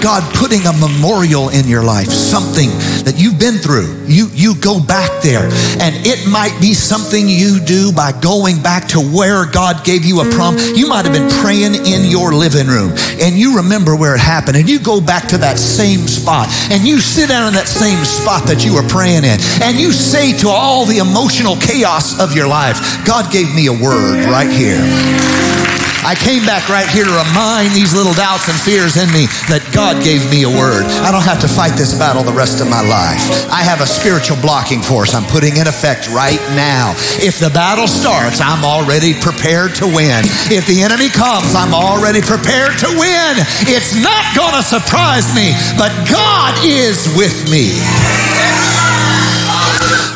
[0.00, 2.70] God putting a memorial in your life, something
[3.02, 4.06] that you've been through?
[4.06, 5.50] You, you go back there,
[5.82, 10.22] and it might be something you do by going back to where God gave you
[10.22, 10.56] a prom.
[10.56, 14.56] You might have been praying in your living room, and you remember where it happened,
[14.56, 17.98] and you go back to that same spot, and you sit down in that same
[18.06, 22.38] spot that you were praying in, and you say to all the emotional chaos of
[22.38, 24.78] your life, God gave me a word right here.
[26.06, 29.66] I came back right here to remind these little doubts and fears in me that
[29.74, 30.86] God gave me a word.
[31.02, 33.20] I don't have to fight this battle the rest of my life.
[33.50, 36.94] I have a spiritual blocking force I'm putting in effect right now.
[37.18, 40.22] If the battle starts, I'm already prepared to win.
[40.48, 43.34] If the enemy comes, I'm already prepared to win.
[43.66, 47.74] It's not going to surprise me, but God is with me.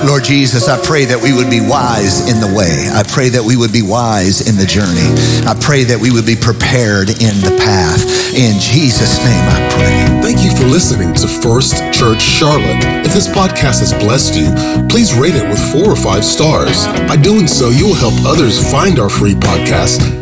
[0.06, 2.90] Lord Jesus, I pray that we would be wise in the way.
[2.90, 5.08] I pray that we would be wise in the journey.
[5.46, 8.02] I pray that we would be prepared in the path.
[8.34, 9.98] In Jesus' name I pray.
[10.22, 12.82] Thank you for listening to First Church Charlotte.
[13.04, 14.50] If this podcast has blessed you,
[14.88, 16.86] please rate it with four or five stars.
[17.06, 20.21] By doing so, you will help others find our free podcast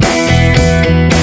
[0.00, 1.17] Música